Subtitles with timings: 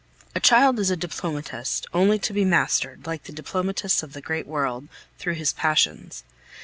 [0.33, 4.47] A child is a diplomatist, only to be mastered, like the diplomatists of the great
[4.47, 4.87] world,
[5.19, 6.23] through his passions!